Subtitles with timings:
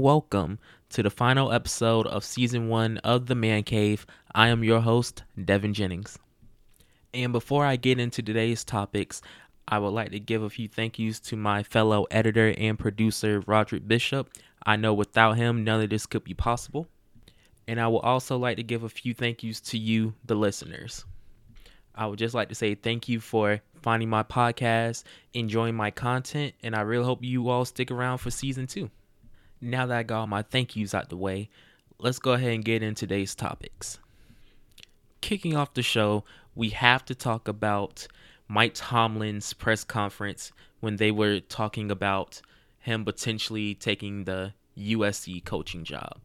[0.00, 0.58] welcome
[0.88, 4.06] to the final episode of season one of The Man Cave.
[4.34, 6.18] I am your host, Devon Jennings.
[7.12, 9.20] And before I get into today's topics,
[9.68, 13.40] I would like to give a few thank yous to my fellow editor and producer,
[13.46, 14.30] Roderick Bishop.
[14.64, 16.86] I know without him, none of this could be possible.
[17.68, 21.04] And I would also like to give a few thank yous to you, the listeners.
[21.94, 25.04] I would just like to say thank you for finding my podcast,
[25.34, 28.90] enjoying my content, and I really hope you all stick around for season two.
[29.60, 31.50] Now that I got all my thank yous out the way,
[31.98, 33.98] let's go ahead and get into today's topics.
[35.20, 36.24] Kicking off the show,
[36.54, 38.06] we have to talk about
[38.48, 40.50] Mike Tomlin's press conference
[40.80, 42.40] when they were talking about
[42.78, 46.18] him potentially taking the USC coaching job.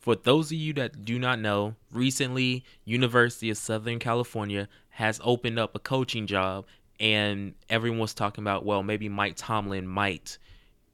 [0.00, 5.60] For those of you that do not know, recently University of Southern California has opened
[5.60, 6.66] up a coaching job
[6.98, 10.38] and everyone was talking about well maybe Mike Tomlin might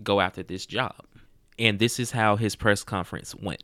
[0.03, 1.07] go after this job.
[1.59, 3.63] And this is how his press conference went.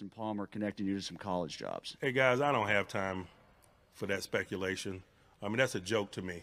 [0.00, 1.96] And Palmer connecting you to some college jobs.
[2.00, 3.26] Hey guys, I don't have time
[3.94, 5.02] for that speculation.
[5.40, 6.42] I mean that's a joke to me.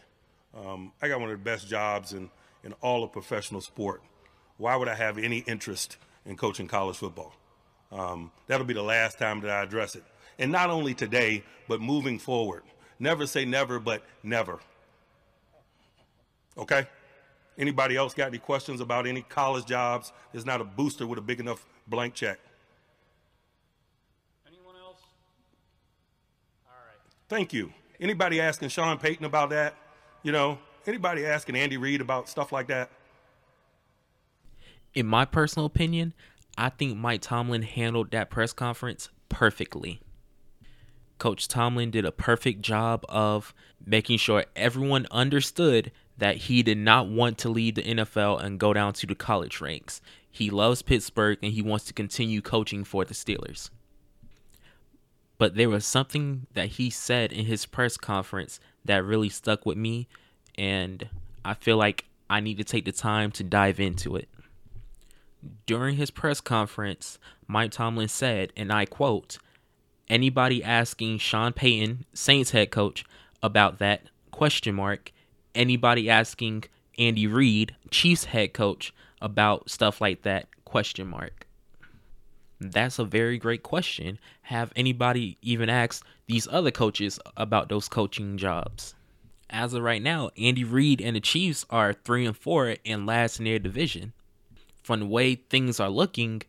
[0.56, 2.30] Um, I got one of the best jobs in
[2.64, 4.02] in all of professional sport.
[4.58, 7.34] Why would I have any interest in coaching college football?
[7.92, 10.04] Um, that'll be the last time that I address it.
[10.38, 12.64] And not only today, but moving forward.
[13.00, 14.60] Never say never, but never.
[16.58, 16.88] Okay?
[17.60, 20.14] Anybody else got any questions about any college jobs?
[20.32, 22.40] There's not a booster with a big enough blank check.
[24.48, 25.02] Anyone else?
[26.66, 26.98] All right.
[27.28, 27.74] Thank you.
[28.00, 29.76] Anybody asking Sean Payton about that?
[30.24, 32.90] You know, anybody asking Andy Reid about stuff like that?
[34.94, 36.14] In my personal opinion,
[36.58, 40.00] I think Mike Tomlin handled that press conference perfectly.
[41.18, 43.54] Coach Tomlin did a perfect job of
[43.86, 48.74] making sure everyone understood that he did not want to leave the NFL and go
[48.74, 50.02] down to the college ranks.
[50.30, 53.70] He loves Pittsburgh and he wants to continue coaching for the Steelers.
[55.38, 59.78] But there was something that he said in his press conference that really stuck with
[59.78, 60.08] me,
[60.58, 61.08] and
[61.46, 64.28] I feel like I need to take the time to dive into it.
[65.66, 67.18] During his press conference,
[67.48, 69.38] Mike Tomlin said, and I quote,
[70.10, 73.06] anybody asking Sean Payton, Saints head coach,
[73.42, 74.02] about that
[74.32, 75.14] question mark,
[75.60, 76.64] anybody asking
[76.98, 81.46] Andy Reid, Chiefs head coach, about stuff like that question mark.
[82.60, 84.18] That's a very great question.
[84.44, 88.96] Have anybody even asked these other coaches about those coaching jobs?
[89.50, 93.40] As of right now, Andy Reid and the Chiefs are 3 and 4 and last
[93.40, 94.14] in their division
[94.84, 96.42] from the way things are looking,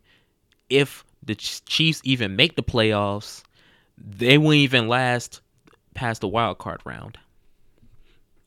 [0.69, 3.43] if the Chiefs even make the playoffs,
[3.97, 5.41] they won't even last
[5.93, 7.19] past the wild card round.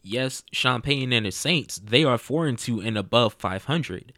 [0.06, 4.12] Yes, Sean Payton and the Saints, they are 4 and 2 and above 500.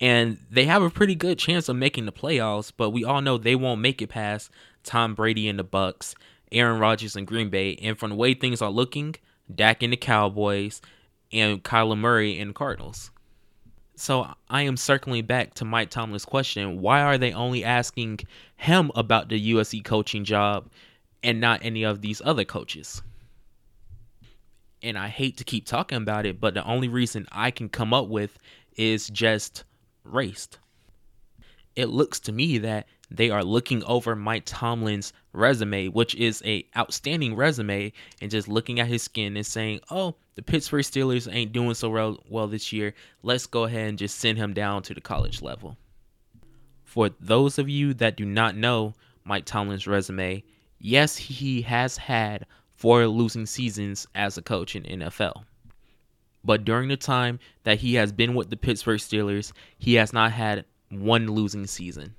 [0.00, 3.38] And they have a pretty good chance of making the playoffs, but we all know
[3.38, 4.50] they won't make it past
[4.82, 6.16] Tom Brady and the Bucks,
[6.50, 9.14] Aaron Rodgers and Green Bay, and from the way things are looking,
[9.54, 10.82] Dak and the Cowboys,
[11.32, 13.12] and Kyler Murray and Cardinals.
[13.94, 18.18] So I am circling back to Mike Tomlin's question why are they only asking
[18.56, 20.68] him about the USC coaching job
[21.22, 23.00] and not any of these other coaches?
[24.82, 27.92] And I hate to keep talking about it, but the only reason I can come
[27.92, 28.38] up with
[28.76, 29.64] is just
[30.04, 30.48] race.
[31.76, 36.64] It looks to me that they are looking over Mike Tomlin's resume, which is a
[36.76, 41.52] outstanding resume, and just looking at his skin and saying, "Oh, the Pittsburgh Steelers ain't
[41.52, 42.94] doing so well, well this year.
[43.22, 45.76] Let's go ahead and just send him down to the college level."
[46.84, 50.42] For those of you that do not know Mike Tomlin's resume,
[50.78, 52.46] yes, he has had
[52.80, 55.44] four losing seasons as a coach in NFL.
[56.42, 60.32] But during the time that he has been with the Pittsburgh Steelers, he has not
[60.32, 62.14] had one losing season.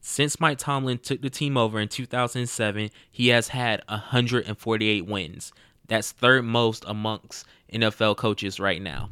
[0.00, 5.52] Since Mike Tomlin took the team over in 2007, he has had 148 wins.
[5.88, 9.10] That's third most amongst NFL coaches right now.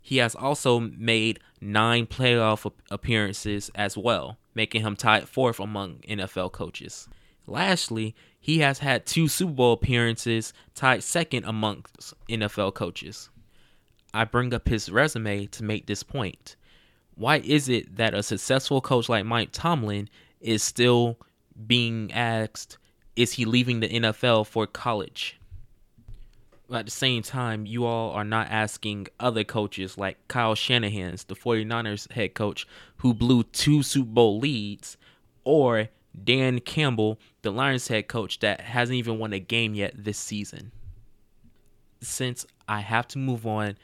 [0.00, 6.52] He has also made nine playoff appearances as well, making him tied fourth among NFL
[6.52, 7.08] coaches.
[7.50, 13.28] Lastly, he has had two Super Bowl appearances, tied second amongst NFL coaches.
[14.14, 16.56] I bring up his resume to make this point
[17.16, 20.08] why is it that a successful coach like Mike Tomlin
[20.40, 21.18] is still
[21.66, 22.78] being asked,
[23.14, 25.38] is he leaving the NFL for college?
[26.72, 31.34] at the same time, you all are not asking other coaches like Kyle Shanahan's, the
[31.34, 32.66] 49ers head coach,
[32.98, 34.96] who blew two Super Bowl leads,
[35.44, 35.88] or
[36.24, 40.72] Dan Campbell, the Lions head coach, that hasn't even won a game yet this season.
[42.00, 43.76] Since I have to move on,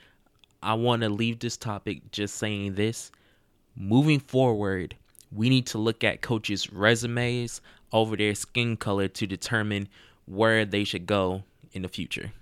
[0.62, 3.10] I want to leave this topic just saying this
[3.76, 4.96] moving forward,
[5.30, 7.60] we need to look at coaches' resumes
[7.92, 9.88] over their skin color to determine
[10.24, 12.32] where they should go in the future.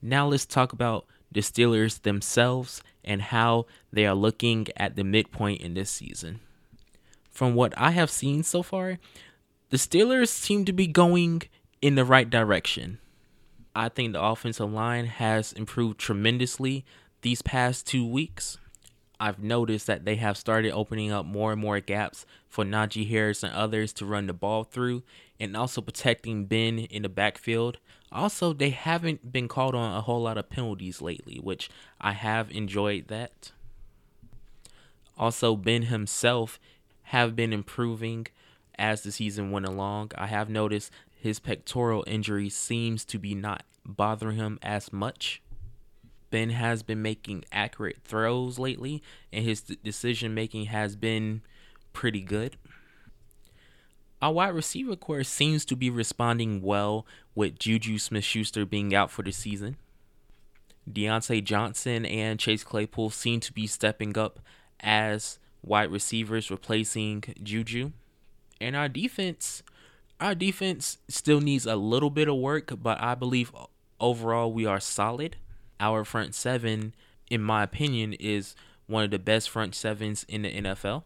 [0.00, 5.60] Now let's talk about the Steelers themselves and how they are looking at the midpoint
[5.60, 6.40] in this season.
[7.32, 8.98] From what I have seen so far,
[9.70, 11.42] the Steelers seem to be going
[11.80, 12.98] in the right direction.
[13.74, 16.84] I think the offensive line has improved tremendously
[17.22, 18.58] these past two weeks.
[19.18, 23.42] I've noticed that they have started opening up more and more gaps for Najee Harris
[23.42, 25.02] and others to run the ball through
[25.40, 27.78] and also protecting Ben in the backfield.
[28.10, 32.50] Also, they haven't been called on a whole lot of penalties lately, which I have
[32.50, 33.52] enjoyed that.
[35.16, 36.60] Also, Ben himself
[37.12, 38.26] have been improving
[38.78, 40.10] as the season went along.
[40.16, 45.42] I have noticed his pectoral injury seems to be not bothering him as much.
[46.30, 51.42] Ben has been making accurate throws lately, and his decision making has been
[51.92, 52.56] pretty good.
[54.22, 57.04] Our wide receiver core seems to be responding well
[57.34, 59.76] with Juju Smith Schuster being out for the season.
[60.90, 64.40] Diontae Johnson and Chase Claypool seem to be stepping up
[64.80, 67.92] as wide receivers replacing Juju.
[68.60, 69.62] And our defense,
[70.20, 73.52] our defense still needs a little bit of work, but I believe
[74.00, 75.36] overall we are solid
[75.82, 76.94] our front seven,
[77.28, 78.54] in my opinion, is
[78.86, 81.02] one of the best front sevens in the NFL.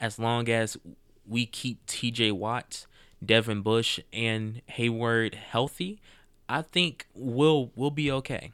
[0.00, 0.76] As long as
[1.26, 2.86] we keep TJ Watt,
[3.24, 6.00] Devin Bush, and Heyward healthy,
[6.48, 8.52] I think we'll we'll be okay.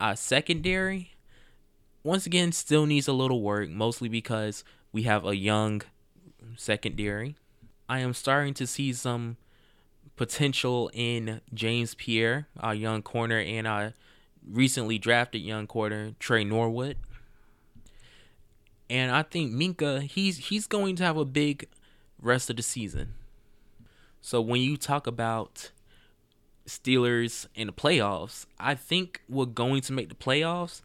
[0.00, 1.12] Our secondary,
[2.06, 4.62] once again, still needs a little work, mostly because
[4.92, 5.82] we have a young
[6.56, 7.34] secondary.
[7.88, 9.36] I am starting to see some
[10.14, 13.92] potential in James Pierre, our young corner, and our
[14.48, 16.96] recently drafted young corner Tre Norwood.
[18.88, 21.66] And I think Minkah, he's he's going to have a big
[22.22, 23.14] rest of the season.
[24.20, 25.72] So when you talk about
[26.68, 30.82] Steelers in the playoffs, I think we're going to make the playoffs.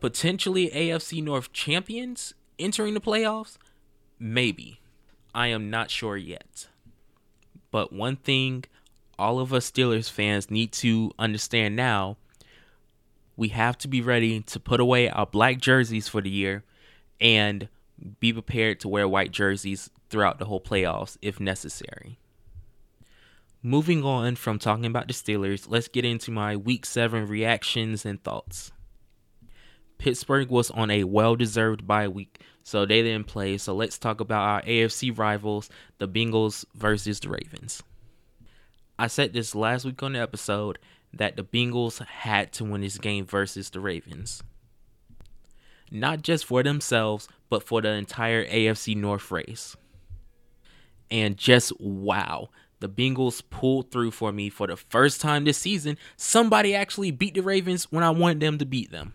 [0.00, 3.56] Potentially AFC North champions entering the playoffs?
[4.18, 4.80] Maybe.
[5.34, 6.68] I am not sure yet.
[7.70, 8.64] But one thing
[9.18, 12.16] all of us Steelers fans need to understand now
[13.36, 16.62] we have to be ready to put away our black jerseys for the year
[17.20, 17.68] and
[18.20, 22.18] be prepared to wear white jerseys throughout the whole playoffs if necessary.
[23.62, 28.22] Moving on from talking about the Steelers, let's get into my week 7 reactions and
[28.22, 28.72] thoughts.
[30.04, 33.56] Pittsburgh was on a well deserved bye week, so they didn't play.
[33.56, 37.82] So let's talk about our AFC rivals, the Bengals versus the Ravens.
[38.98, 40.78] I said this last week on the episode,
[41.14, 44.42] that the Bengals had to win this game versus the Ravens.
[45.90, 49.74] Not just for themselves, but for the entire AFC North race.
[51.10, 52.50] And just wow,
[52.80, 55.96] the Bengals pulled through for me for the first time this season.
[56.18, 59.14] Somebody actually beat the Ravens when I wanted them to beat them.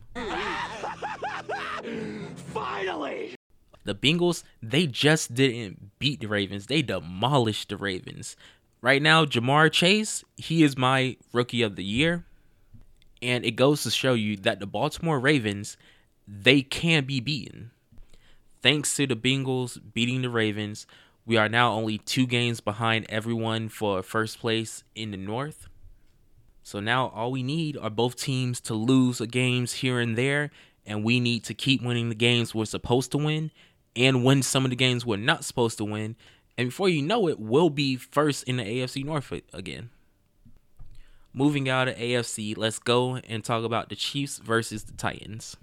[2.54, 3.36] Finally!
[3.86, 8.36] The Bengals, they just didn't beat the Ravens, they demolished the Ravens.
[8.82, 12.26] Right now, Ja'Marr Chase, he is my rookie of the year.
[13.22, 15.76] And it goes to show you that the Baltimore Ravens,
[16.26, 17.72] they can be beaten.
[18.62, 20.88] Thanks to the Bengals beating the Ravens,
[21.26, 25.68] we are now only two games behind everyone for first place in the North.
[26.64, 30.52] So now all we need are both teams to lose a games here and there,
[30.90, 33.52] and we need to keep winning the games we're supposed to win
[33.96, 36.18] and win some of the games we're not supposed to win
[36.60, 39.92] and before you know it, we'll be first in the AFC North again.
[41.32, 45.56] Moving out of AFC, let's go and talk about the Chiefs versus the Titans.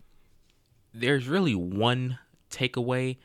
[0.95, 2.19] There's really one
[2.51, 3.19] takeaway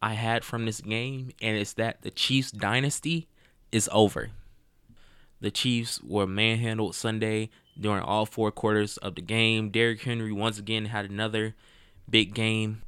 [0.00, 3.28] I had from this game, and it's that the Chiefs dynasty
[3.70, 4.30] is over.
[5.44, 9.68] The Chiefs were manhandled Sunday during all four quarters of the game.
[9.68, 11.54] Derrick Henry once again had another
[12.08, 12.80] big game.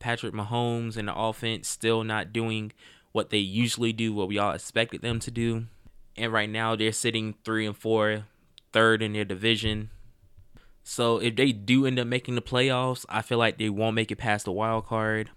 [0.00, 2.72] Patrick Mahomes and the offense still not doing
[3.12, 5.66] what they usually do, what we all expected them to do.
[6.16, 8.24] And right now they're sitting three and four,
[8.72, 9.90] third in their division.
[10.82, 14.10] So if they do end up making the playoffs, I feel like they won't make
[14.10, 15.30] it past the wild card.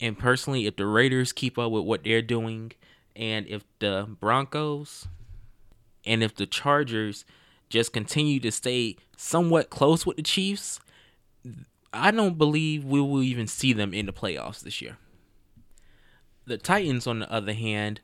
[0.00, 2.70] And personally, if the Raiders keep up with what they're doing,
[3.16, 5.08] and if the Broncos
[6.04, 7.24] and if the Chargers
[7.68, 10.78] just continue to stay somewhat close with the Chiefs,
[11.92, 14.98] I don't believe we will even see them in the playoffs this year.
[16.46, 18.00] The Titans, on the other hand,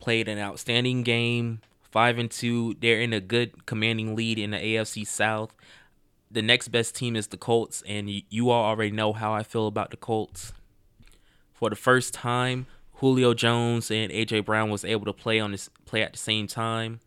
[0.00, 1.60] played an outstanding game.
[1.90, 2.74] Five and two.
[2.80, 5.54] They're in a good commanding lead in the AFC South.
[6.30, 9.66] the next best team is the Colts, and you, all already know how I feel
[9.66, 10.52] about the Colts.
[11.54, 12.66] For the first time,
[12.98, 16.48] Julio Jones and AJ Brown was able to play on this play at the same
[16.48, 16.98] time.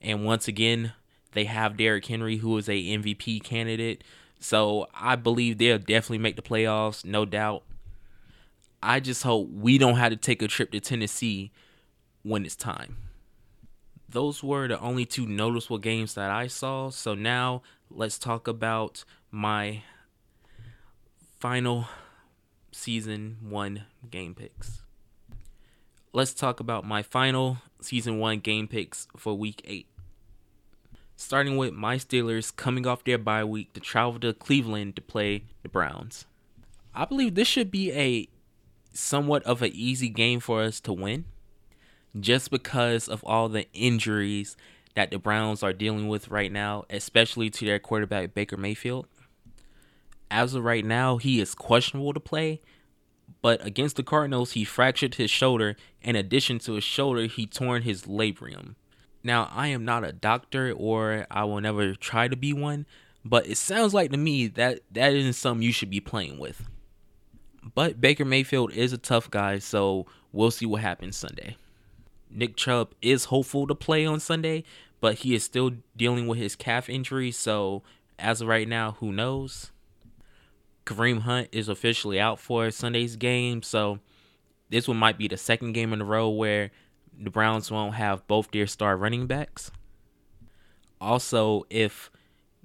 [0.00, 0.92] And once again,
[1.32, 4.04] they have Derrick Henry, who is a MVP candidate.
[4.38, 7.62] So I believe they'll definitely make the playoffs, no doubt.
[8.82, 11.50] I just hope we don't have to take a trip to Tennessee
[12.22, 12.98] when it's time.
[14.06, 16.90] Those were the only two noticeable games that I saw.
[16.90, 19.82] So now let's talk about my
[21.40, 21.86] final
[22.76, 24.82] season one game picks.
[26.12, 29.88] Let's talk about my final season one game picks for week eight.
[31.16, 35.44] Starting with my Steelers coming off their bye week to travel to Cleveland to play
[35.62, 36.26] the Browns.
[36.94, 38.28] I believe this should be a
[38.92, 41.24] somewhat of an easy game for us to win
[42.18, 44.56] just because of all the injuries
[44.94, 49.06] that the Browns are dealing with right now, especially to their quarterback Baker Mayfield.
[50.30, 52.60] As of right now, he is questionable to play,
[53.42, 55.76] but against the Cardinals, he fractured his shoulder.
[56.02, 58.74] In addition to his shoulder, he torn his labrum.
[59.22, 62.86] Now, I am not a doctor or I will never try to be one,
[63.24, 66.68] but it sounds like to me that that isn't something you should be playing with.
[67.74, 71.56] But Baker Mayfield is a tough guy, so we'll see what happens Sunday.
[72.30, 74.64] Nick Chubb is hopeful to play on Sunday,
[75.00, 77.82] but he is still dealing with his calf injury, so
[78.18, 79.72] as of right now, who knows?
[80.86, 83.98] Kareem Hunt is officially out for Sunday's game, so
[84.70, 86.70] this one might be the second game in a row where
[87.18, 89.70] the Browns won't have both their star running backs.
[91.00, 92.10] Also, if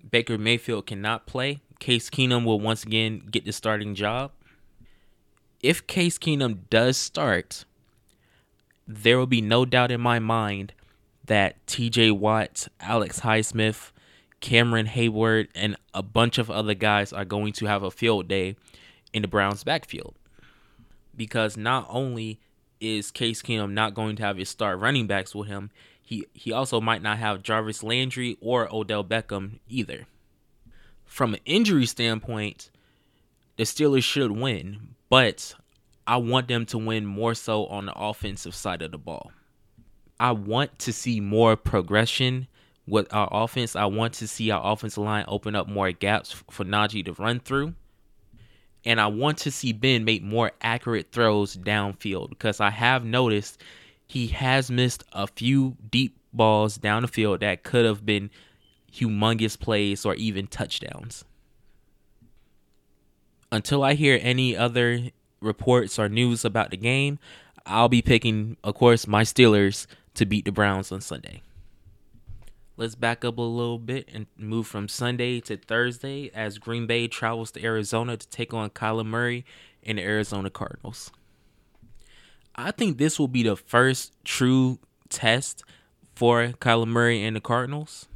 [0.10, 4.32] Baker Mayfield cannot play, Case Keenum will once again get the starting job.
[5.62, 7.66] If Case Keenum does start,
[8.88, 10.74] there will be no doubt in my mind
[11.26, 13.92] that TJ Watt, Alex Highsmith,
[14.42, 18.56] Cameron Heyward and a bunch of other guys are going to have a field day
[19.14, 20.16] in the Browns' backfield.
[21.16, 22.40] Because not only
[22.80, 25.70] is Case Keenum not going to have his star running backs with him,
[26.02, 30.08] he, he also might not have Jarvis Landry or Odell Beckham either.
[31.06, 32.72] From an injury standpoint,
[33.58, 35.54] the Steelers should win, but
[36.08, 39.32] I want them to win more so on the offensive side of the ball.
[40.20, 42.48] I want to see more progression
[42.92, 43.74] with our offense.
[43.78, 47.40] I want to see our offensive line open up more gaps for Najee to run
[47.40, 47.74] through.
[48.84, 53.62] And I want to see Ben make more accurate throws downfield because I have noticed
[54.06, 58.30] he has missed a few deep balls down the field that could have been
[58.92, 61.24] humongous plays or even touchdowns.
[63.54, 67.20] Until I hear any other reports or news about the game,
[67.66, 71.42] I'll be picking, of course, my Steelers to beat the Browns on Sunday.
[72.78, 77.08] Let's back up a little bit and move from Sunday to Thursday as Green Bay
[77.08, 79.46] travels to Arizona to take on Kyler Murray
[79.84, 81.12] and the Arizona Cardinals.
[82.56, 85.64] I think this will be the first true test
[86.16, 88.08] for Kyler Murray and the Cardinals.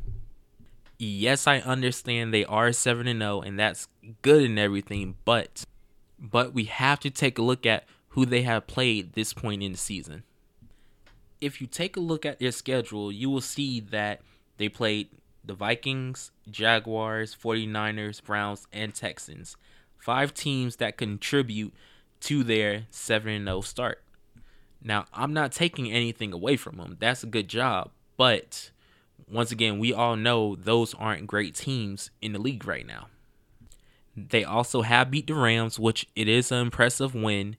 [0.98, 3.88] Yes, I understand they are 7 and 0 and that's
[4.22, 5.66] good and everything, but
[6.18, 9.74] but we have to take a look at who they have played this point in
[9.74, 10.24] the season.
[11.42, 14.22] If you take a look at their schedule, you will see that
[14.58, 15.10] they played
[15.44, 19.58] the Vikings, Jaguars, 49ers, Browns, and Texans.
[19.98, 21.74] Five teams that contribute
[22.22, 24.02] to their 7 0 start.
[24.82, 26.98] Now, I'm not taking anything away from them.
[27.00, 27.92] That's a good job.
[28.18, 28.72] But
[29.30, 33.08] once again, we all know those aren't great teams in the league right now.
[34.16, 37.58] They also have beat the Rams, which it is an impressive win.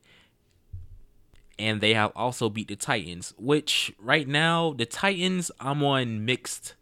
[1.59, 6.75] And they have also beat the Titans, which right now the Titans I'm on mixed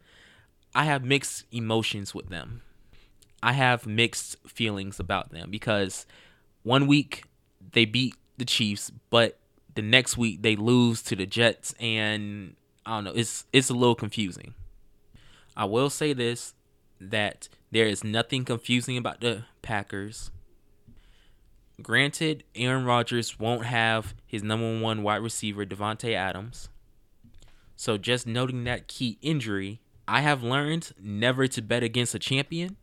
[0.74, 2.62] I have mixed emotions with them.
[3.42, 6.06] I have mixed feelings about them because
[6.62, 7.24] one week
[7.72, 9.38] they beat the Chiefs, but
[9.74, 13.74] the next week they lose to the Jets and I don't know, it's it's a
[13.74, 14.54] little confusing.
[15.56, 16.54] I will say this
[17.00, 20.30] that there is nothing confusing about the Packers.
[21.82, 26.68] Granted, Aaron Rodgers won't have his number one wide receiver, Davante Adams.
[27.76, 32.76] So just noting that key injury, I have learned never to bet against a champion.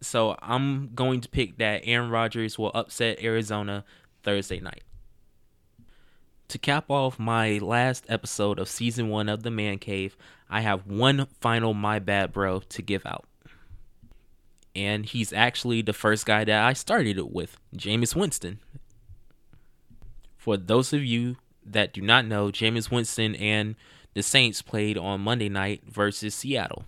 [0.00, 3.84] So I'm going to pick that Aaron Rodgers will upset Arizona
[4.22, 4.84] Thursday night.
[6.48, 10.16] To cap off my last episode of season one of The Man Cave,
[10.48, 13.26] I have one final My Bad Bro to give out
[14.78, 18.60] and he's actually the first guy that I started it with, Jameis Winston.
[20.36, 23.74] For those of you that do not know, Jameis Winston and
[24.18, 26.84] the Saints played on Monday night versus Seattle.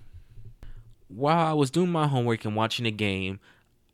[1.07, 3.39] while I was doing my homework and watching the game,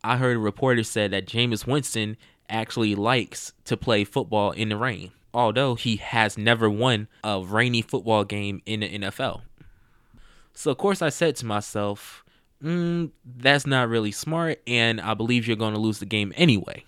[0.03, 2.17] I heard a reporter said that Jameis Winston
[2.49, 7.83] actually likes to play football in the rain, although he has never won a rainy
[7.83, 9.43] football game in the NFL.
[10.55, 12.25] So, of course, I said to myself,
[12.63, 16.85] mm, that's not really smart, and I believe you're going to lose the game anyway.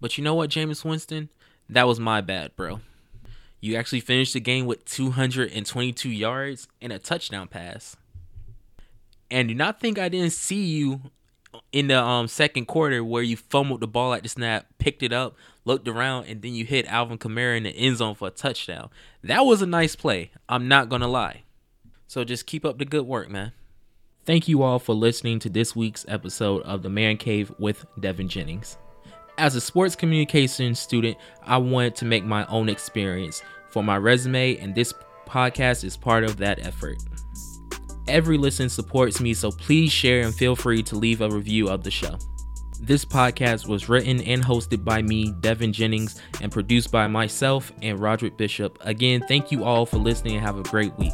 [0.00, 1.28] But you know what, Jameis Winston?
[1.68, 2.80] That was my bad, bro.
[3.66, 7.96] You actually finished the game with 222 yards and a touchdown pass.
[9.28, 11.00] And do not think I didn't see you
[11.72, 15.12] in the um, second quarter where you fumbled the ball at the snap, picked it
[15.12, 18.30] up, looked around, and then you hit Alvin Kamara in the end zone for a
[18.30, 18.88] touchdown.
[19.24, 20.30] That was a nice play.
[20.48, 21.42] I'm not going to lie.
[22.06, 23.50] So just keep up the good work, man.
[24.26, 28.28] Thank you all for listening to this week's episode of The Man Cave with Devon
[28.28, 28.78] Jennings.
[29.38, 33.42] As a sports communication student, I wanted to make my own experience
[33.76, 34.94] for my resume, and this
[35.26, 36.96] podcast is part of that effort.
[38.08, 41.84] Every listen supports me, so please share and feel free to leave a review of
[41.84, 42.16] the show.
[42.80, 48.00] This podcast was written and hosted by me, Devon Jennings, and produced by myself and
[48.00, 48.78] Roderick Bishop.
[48.80, 51.12] Again, thank you all for listening and have a great week.